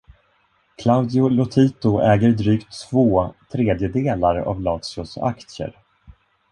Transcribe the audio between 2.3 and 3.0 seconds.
drygt